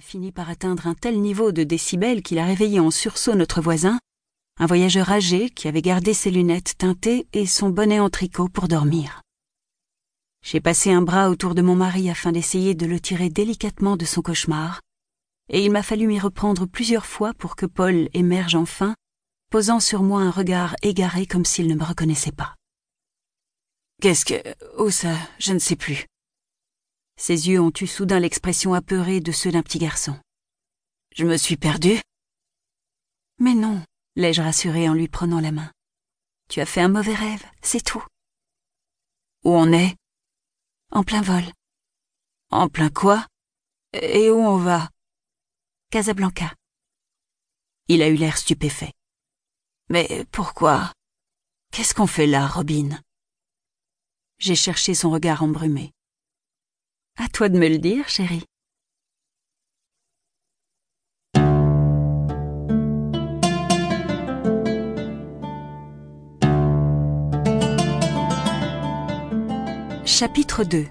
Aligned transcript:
fini 0.00 0.32
par 0.32 0.48
atteindre 0.50 0.86
un 0.86 0.94
tel 0.94 1.20
niveau 1.20 1.50
de 1.50 1.64
décibels 1.64 2.22
qu'il 2.22 2.38
a 2.38 2.44
réveillé 2.44 2.78
en 2.78 2.90
sursaut 2.90 3.34
notre 3.34 3.60
voisin, 3.60 3.98
un 4.58 4.66
voyageur 4.66 5.10
âgé 5.10 5.50
qui 5.50 5.66
avait 5.66 5.82
gardé 5.82 6.14
ses 6.14 6.30
lunettes 6.30 6.76
teintées 6.78 7.26
et 7.32 7.46
son 7.46 7.70
bonnet 7.70 8.00
en 8.00 8.10
tricot 8.10 8.48
pour 8.48 8.68
dormir. 8.68 9.22
J'ai 10.44 10.60
passé 10.60 10.92
un 10.92 11.02
bras 11.02 11.30
autour 11.30 11.54
de 11.54 11.62
mon 11.62 11.74
mari 11.74 12.10
afin 12.10 12.32
d'essayer 12.32 12.74
de 12.74 12.86
le 12.86 13.00
tirer 13.00 13.28
délicatement 13.28 13.96
de 13.96 14.04
son 14.04 14.22
cauchemar, 14.22 14.80
et 15.48 15.64
il 15.64 15.72
m'a 15.72 15.82
fallu 15.82 16.06
m'y 16.06 16.20
reprendre 16.20 16.66
plusieurs 16.66 17.06
fois 17.06 17.34
pour 17.34 17.56
que 17.56 17.66
Paul 17.66 18.08
émerge 18.12 18.54
enfin, 18.54 18.94
posant 19.50 19.80
sur 19.80 20.02
moi 20.02 20.20
un 20.20 20.30
regard 20.30 20.76
égaré 20.82 21.26
comme 21.26 21.44
s'il 21.44 21.66
ne 21.66 21.74
me 21.74 21.84
reconnaissait 21.84 22.32
pas. 22.32 22.54
Qu'est-ce 24.00 24.24
que... 24.24 24.34
Oh 24.76 24.90
ça, 24.90 25.16
je 25.38 25.52
ne 25.52 25.58
sais 25.58 25.76
plus. 25.76 26.06
Ses 27.18 27.48
yeux 27.48 27.60
ont 27.60 27.72
eu 27.80 27.88
soudain 27.88 28.20
l'expression 28.20 28.74
apeurée 28.74 29.20
de 29.20 29.32
ceux 29.32 29.50
d'un 29.50 29.62
petit 29.62 29.80
garçon. 29.80 30.16
Je 31.16 31.26
me 31.26 31.36
suis 31.36 31.56
perdu 31.56 32.00
Mais 33.38 33.54
non, 33.54 33.82
l'ai-je 34.14 34.40
rassuré 34.40 34.88
en 34.88 34.94
lui 34.94 35.08
prenant 35.08 35.40
la 35.40 35.50
main. 35.50 35.72
Tu 36.48 36.60
as 36.60 36.66
fait 36.66 36.80
un 36.80 36.88
mauvais 36.88 37.14
rêve, 37.14 37.44
c'est 37.60 37.84
tout. 37.84 38.04
Où 39.44 39.50
on 39.50 39.72
est? 39.72 39.96
En 40.92 41.02
plein 41.02 41.20
vol. 41.20 41.42
En 42.50 42.68
plein 42.68 42.88
quoi? 42.88 43.26
Et 43.94 44.30
où 44.30 44.38
on 44.38 44.56
va? 44.56 44.88
Casablanca. 45.90 46.54
Il 47.88 48.00
a 48.00 48.08
eu 48.08 48.14
l'air 48.14 48.38
stupéfait. 48.38 48.92
Mais 49.90 50.24
pourquoi? 50.30 50.92
Qu'est-ce 51.72 51.94
qu'on 51.94 52.06
fait 52.06 52.26
là, 52.26 52.46
Robin? 52.46 53.00
J'ai 54.38 54.54
cherché 54.54 54.94
son 54.94 55.10
regard 55.10 55.42
embrumé. 55.42 55.92
À 57.20 57.28
toi 57.28 57.48
de 57.48 57.58
me 57.58 57.68
le 57.68 57.78
dire, 57.78 58.08
chérie. 58.08 58.44
Chapitre 70.04 70.62
2 70.62 70.86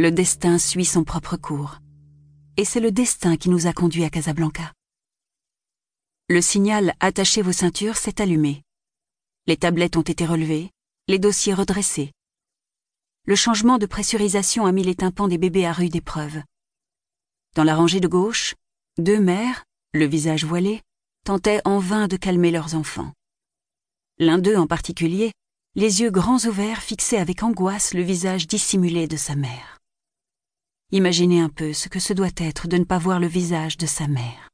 Le 0.00 0.10
destin 0.10 0.58
suit 0.58 0.84
son 0.84 1.04
propre 1.04 1.36
cours. 1.36 1.78
Et 2.56 2.64
c'est 2.64 2.80
le 2.80 2.90
destin 2.90 3.36
qui 3.36 3.50
nous 3.50 3.68
a 3.68 3.72
conduits 3.72 4.04
à 4.04 4.10
Casablanca. 4.10 4.72
Le 6.30 6.42
signal 6.42 6.94
Attachez 7.00 7.40
vos 7.40 7.52
ceintures 7.52 7.96
s'est 7.96 8.20
allumé. 8.20 8.62
Les 9.46 9.56
tablettes 9.56 9.96
ont 9.96 10.02
été 10.02 10.26
relevées, 10.26 10.70
les 11.06 11.18
dossiers 11.18 11.54
redressés. 11.54 12.12
Le 13.24 13.34
changement 13.34 13.78
de 13.78 13.86
pressurisation 13.86 14.66
a 14.66 14.72
mis 14.72 14.84
les 14.84 14.94
tympans 14.94 15.26
des 15.26 15.38
bébés 15.38 15.64
à 15.64 15.72
rude 15.72 15.96
épreuve. 15.96 16.42
Dans 17.54 17.64
la 17.64 17.74
rangée 17.74 18.00
de 18.00 18.08
gauche, 18.08 18.56
deux 18.98 19.18
mères, 19.18 19.64
le 19.94 20.04
visage 20.04 20.44
voilé, 20.44 20.82
tentaient 21.24 21.62
en 21.64 21.78
vain 21.78 22.08
de 22.08 22.18
calmer 22.18 22.50
leurs 22.50 22.74
enfants. 22.74 23.14
L'un 24.18 24.36
d'eux 24.36 24.56
en 24.56 24.66
particulier, 24.66 25.32
les 25.76 26.02
yeux 26.02 26.10
grands 26.10 26.44
ouverts 26.44 26.82
fixaient 26.82 27.16
avec 27.16 27.42
angoisse 27.42 27.94
le 27.94 28.02
visage 28.02 28.46
dissimulé 28.46 29.08
de 29.08 29.16
sa 29.16 29.34
mère. 29.34 29.78
Imaginez 30.92 31.40
un 31.40 31.48
peu 31.48 31.72
ce 31.72 31.88
que 31.88 32.00
ce 32.00 32.12
doit 32.12 32.28
être 32.36 32.68
de 32.68 32.76
ne 32.76 32.84
pas 32.84 32.98
voir 32.98 33.18
le 33.18 33.28
visage 33.28 33.78
de 33.78 33.86
sa 33.86 34.08
mère. 34.08 34.47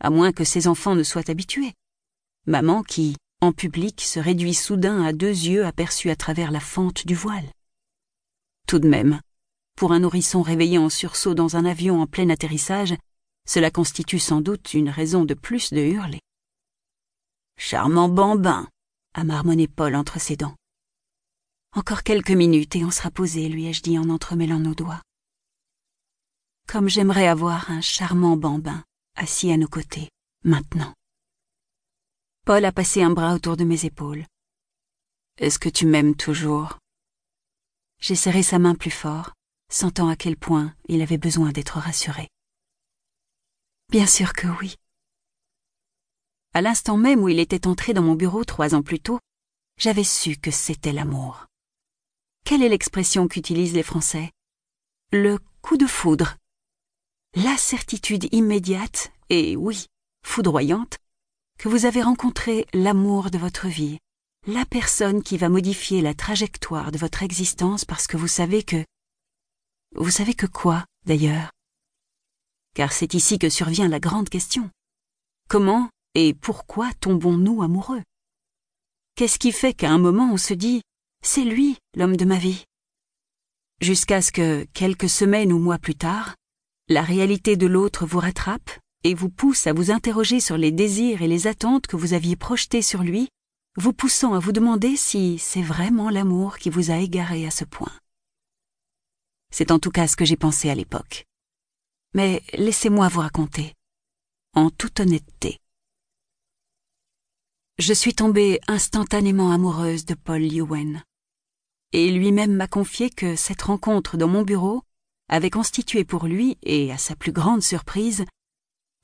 À 0.00 0.10
moins 0.10 0.32
que 0.32 0.44
ses 0.44 0.68
enfants 0.68 0.94
ne 0.94 1.02
soient 1.02 1.30
habitués. 1.30 1.74
Maman 2.46 2.82
qui, 2.82 3.16
en 3.40 3.52
public, 3.52 4.00
se 4.00 4.20
réduit 4.20 4.54
soudain 4.54 5.02
à 5.02 5.12
deux 5.12 5.26
yeux 5.26 5.66
aperçus 5.66 6.10
à 6.10 6.16
travers 6.16 6.50
la 6.50 6.60
fente 6.60 7.06
du 7.06 7.14
voile. 7.14 7.50
Tout 8.66 8.78
de 8.78 8.88
même, 8.88 9.20
pour 9.76 9.92
un 9.92 10.00
nourrisson 10.00 10.42
réveillé 10.42 10.78
en 10.78 10.88
sursaut 10.88 11.34
dans 11.34 11.56
un 11.56 11.64
avion 11.64 12.00
en 12.00 12.06
plein 12.06 12.30
atterrissage, 12.30 12.94
cela 13.46 13.70
constitue 13.70 14.18
sans 14.18 14.40
doute 14.40 14.74
une 14.74 14.90
raison 14.90 15.24
de 15.24 15.34
plus 15.34 15.72
de 15.72 15.80
hurler. 15.80 16.20
Charmant 17.56 18.08
bambin, 18.08 18.68
a 19.14 19.24
marmonné 19.24 19.68
Paul 19.68 19.94
entre 19.94 20.20
ses 20.20 20.36
dents. 20.36 20.54
Encore 21.74 22.02
quelques 22.02 22.30
minutes 22.30 22.76
et 22.76 22.84
on 22.84 22.90
sera 22.90 23.10
posé, 23.10 23.48
lui 23.48 23.66
ai-je 23.66 23.82
dit 23.82 23.98
en 23.98 24.10
entremêlant 24.10 24.60
nos 24.60 24.74
doigts. 24.74 25.02
Comme 26.66 26.88
j'aimerais 26.88 27.26
avoir 27.26 27.70
un 27.70 27.80
charmant 27.80 28.36
bambin 28.36 28.84
assis 29.18 29.50
à 29.50 29.56
nos 29.56 29.68
côtés, 29.68 30.08
maintenant. 30.44 30.94
Paul 32.46 32.64
a 32.64 32.72
passé 32.72 33.02
un 33.02 33.10
bras 33.10 33.34
autour 33.34 33.56
de 33.56 33.64
mes 33.64 33.84
épaules. 33.84 34.24
Est-ce 35.36 35.58
que 35.58 35.68
tu 35.68 35.86
m'aimes 35.86 36.14
toujours? 36.14 36.78
J'ai 38.00 38.14
serré 38.14 38.42
sa 38.42 38.58
main 38.58 38.74
plus 38.74 38.92
fort, 38.92 39.32
sentant 39.70 40.08
à 40.08 40.16
quel 40.16 40.36
point 40.36 40.74
il 40.88 41.02
avait 41.02 41.18
besoin 41.18 41.50
d'être 41.50 41.78
rassuré. 41.78 42.28
Bien 43.90 44.06
sûr 44.06 44.32
que 44.32 44.46
oui. 44.60 44.76
À 46.54 46.62
l'instant 46.62 46.96
même 46.96 47.20
où 47.20 47.28
il 47.28 47.40
était 47.40 47.66
entré 47.66 47.92
dans 47.92 48.02
mon 48.02 48.14
bureau 48.14 48.44
trois 48.44 48.74
ans 48.74 48.82
plus 48.82 49.00
tôt, 49.00 49.18
j'avais 49.78 50.04
su 50.04 50.36
que 50.36 50.50
c'était 50.50 50.92
l'amour. 50.92 51.46
Quelle 52.44 52.62
est 52.62 52.68
l'expression 52.68 53.28
qu'utilisent 53.28 53.74
les 53.74 53.82
Français? 53.82 54.30
Le 55.12 55.38
coup 55.60 55.76
de 55.76 55.86
foudre 55.86 56.36
la 57.34 57.56
certitude 57.56 58.28
immédiate, 58.32 59.12
et 59.28 59.56
oui, 59.56 59.86
foudroyante, 60.24 60.98
que 61.58 61.68
vous 61.68 61.84
avez 61.84 62.02
rencontré 62.02 62.66
l'amour 62.72 63.30
de 63.30 63.38
votre 63.38 63.68
vie, 63.68 63.98
la 64.46 64.64
personne 64.64 65.22
qui 65.22 65.36
va 65.36 65.48
modifier 65.48 66.00
la 66.00 66.14
trajectoire 66.14 66.90
de 66.90 66.98
votre 66.98 67.22
existence 67.22 67.84
parce 67.84 68.06
que 68.06 68.16
vous 68.16 68.28
savez 68.28 68.62
que... 68.62 68.84
Vous 69.94 70.10
savez 70.10 70.34
que 70.34 70.46
quoi, 70.46 70.84
d'ailleurs? 71.04 71.50
Car 72.74 72.92
c'est 72.92 73.14
ici 73.14 73.38
que 73.38 73.50
survient 73.50 73.88
la 73.88 74.00
grande 74.00 74.28
question. 74.28 74.70
Comment 75.48 75.90
et 76.14 76.34
pourquoi 76.34 76.92
tombons-nous 77.00 77.62
amoureux? 77.62 78.02
Qu'est-ce 79.16 79.38
qui 79.38 79.52
fait 79.52 79.74
qu'à 79.74 79.90
un 79.90 79.98
moment 79.98 80.30
on 80.32 80.36
se 80.36 80.54
dit⁇ 80.54 80.78
C'est 81.22 81.44
lui, 81.44 81.76
l'homme 81.94 82.16
de 82.16 82.24
ma 82.24 82.38
vie?⁇ 82.38 82.64
Jusqu'à 83.84 84.22
ce 84.22 84.32
que, 84.32 84.64
quelques 84.72 85.08
semaines 85.08 85.52
ou 85.52 85.58
mois 85.58 85.78
plus 85.78 85.94
tard, 85.94 86.34
la 86.88 87.02
réalité 87.02 87.56
de 87.56 87.66
l'autre 87.66 88.06
vous 88.06 88.18
rattrape 88.18 88.70
et 89.04 89.14
vous 89.14 89.28
pousse 89.28 89.66
à 89.66 89.72
vous 89.72 89.90
interroger 89.90 90.40
sur 90.40 90.56
les 90.56 90.72
désirs 90.72 91.22
et 91.22 91.28
les 91.28 91.46
attentes 91.46 91.86
que 91.86 91.96
vous 91.96 92.14
aviez 92.14 92.34
projetés 92.34 92.82
sur 92.82 93.02
lui, 93.02 93.28
vous 93.76 93.92
poussant 93.92 94.34
à 94.34 94.38
vous 94.38 94.52
demander 94.52 94.96
si 94.96 95.38
c'est 95.38 95.62
vraiment 95.62 96.08
l'amour 96.08 96.58
qui 96.58 96.70
vous 96.70 96.90
a 96.90 96.96
égaré 96.96 97.46
à 97.46 97.50
ce 97.50 97.64
point. 97.64 97.92
C'est 99.50 99.70
en 99.70 99.78
tout 99.78 99.90
cas 99.90 100.08
ce 100.08 100.16
que 100.16 100.24
j'ai 100.24 100.36
pensé 100.36 100.70
à 100.70 100.74
l'époque. 100.74 101.26
Mais 102.14 102.42
laissez-moi 102.54 103.08
vous 103.08 103.20
raconter, 103.20 103.74
en 104.54 104.70
toute 104.70 105.00
honnêteté. 105.00 105.58
Je 107.78 107.92
suis 107.92 108.14
tombée 108.14 108.60
instantanément 108.66 109.52
amoureuse 109.52 110.06
de 110.06 110.14
Paul 110.14 110.42
Ewen. 110.42 111.04
Et 111.92 112.10
lui-même 112.10 112.54
m'a 112.54 112.66
confié 112.66 113.10
que 113.10 113.36
cette 113.36 113.62
rencontre 113.62 114.16
dans 114.16 114.28
mon 114.28 114.42
bureau 114.42 114.82
avait 115.28 115.50
constitué 115.50 116.04
pour 116.04 116.26
lui, 116.26 116.56
et 116.62 116.92
à 116.92 116.98
sa 116.98 117.16
plus 117.16 117.32
grande 117.32 117.62
surprise, 117.62 118.24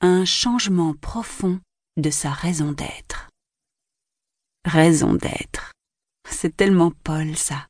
un 0.01 0.25
changement 0.25 0.93
profond 0.93 1.59
de 1.97 2.09
sa 2.09 2.31
raison 2.31 2.71
d'être. 2.71 3.29
Raison 4.65 5.13
d'être. 5.13 5.71
C'est 6.29 6.55
tellement 6.55 6.91
Paul, 7.03 7.35
ça. 7.35 7.67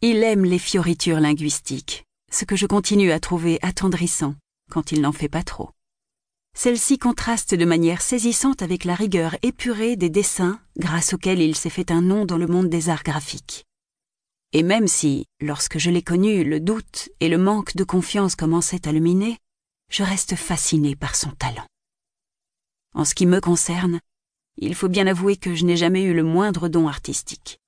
Il 0.00 0.22
aime 0.22 0.44
les 0.44 0.58
fioritures 0.58 1.20
linguistiques, 1.20 2.04
ce 2.30 2.44
que 2.44 2.56
je 2.56 2.66
continue 2.66 3.10
à 3.10 3.20
trouver 3.20 3.58
attendrissant 3.62 4.34
quand 4.70 4.92
il 4.92 5.00
n'en 5.00 5.12
fait 5.12 5.28
pas 5.28 5.42
trop. 5.42 5.70
Celle-ci 6.56 6.98
contraste 6.98 7.54
de 7.54 7.64
manière 7.64 8.00
saisissante 8.00 8.62
avec 8.62 8.84
la 8.84 8.94
rigueur 8.94 9.36
épurée 9.42 9.96
des 9.96 10.10
dessins 10.10 10.60
grâce 10.76 11.12
auxquels 11.12 11.40
il 11.40 11.56
s'est 11.56 11.70
fait 11.70 11.90
un 11.90 12.00
nom 12.00 12.24
dans 12.24 12.38
le 12.38 12.46
monde 12.46 12.68
des 12.68 12.90
arts 12.90 13.02
graphiques. 13.02 13.64
Et 14.56 14.62
même 14.62 14.86
si, 14.86 15.26
lorsque 15.40 15.78
je 15.78 15.90
l'ai 15.90 16.02
connu, 16.02 16.44
le 16.44 16.60
doute 16.60 17.10
et 17.18 17.28
le 17.28 17.38
manque 17.38 17.74
de 17.74 17.82
confiance 17.82 18.36
commençaient 18.36 18.86
à 18.86 18.92
le 18.92 19.00
miner, 19.00 19.36
je 19.90 20.04
reste 20.04 20.36
fasciné 20.36 20.94
par 20.94 21.16
son 21.16 21.32
talent. 21.32 21.66
En 22.94 23.04
ce 23.04 23.16
qui 23.16 23.26
me 23.26 23.40
concerne, 23.40 24.00
il 24.56 24.76
faut 24.76 24.88
bien 24.88 25.08
avouer 25.08 25.36
que 25.36 25.56
je 25.56 25.64
n'ai 25.64 25.76
jamais 25.76 26.04
eu 26.04 26.14
le 26.14 26.22
moindre 26.22 26.68
don 26.68 26.86
artistique. 26.86 27.58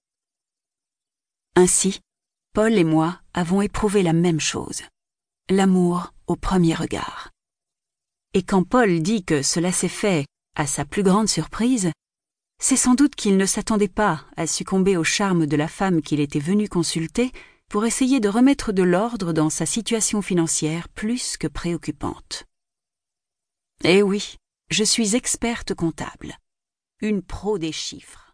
Ainsi, 1.56 1.98
Paul 2.52 2.74
et 2.74 2.84
moi 2.84 3.20
avons 3.34 3.62
éprouvé 3.62 4.04
la 4.04 4.12
même 4.12 4.40
chose, 4.40 4.82
l'amour 5.50 6.14
au 6.28 6.36
premier 6.36 6.74
regard. 6.74 7.32
Et 8.32 8.44
quand 8.44 8.62
Paul 8.62 9.02
dit 9.02 9.24
que 9.24 9.42
cela 9.42 9.72
s'est 9.72 9.88
fait, 9.88 10.24
à 10.54 10.68
sa 10.68 10.84
plus 10.84 11.02
grande 11.02 11.28
surprise, 11.28 11.90
c'est 12.58 12.76
sans 12.76 12.94
doute 12.94 13.14
qu'il 13.14 13.36
ne 13.36 13.46
s'attendait 13.46 13.88
pas 13.88 14.24
à 14.36 14.46
succomber 14.46 14.96
au 14.96 15.04
charme 15.04 15.46
de 15.46 15.56
la 15.56 15.68
femme 15.68 16.02
qu'il 16.02 16.20
était 16.20 16.40
venu 16.40 16.68
consulter 16.68 17.32
pour 17.68 17.84
essayer 17.84 18.20
de 18.20 18.28
remettre 18.28 18.72
de 18.72 18.82
l'ordre 18.82 19.32
dans 19.32 19.50
sa 19.50 19.66
situation 19.66 20.22
financière 20.22 20.88
plus 20.88 21.36
que 21.36 21.46
préoccupante. 21.46 22.44
Eh 23.84 24.02
oui, 24.02 24.36
je 24.70 24.84
suis 24.84 25.16
experte 25.16 25.74
comptable, 25.74 26.38
une 27.00 27.22
pro 27.22 27.58
des 27.58 27.72
chiffres. 27.72 28.25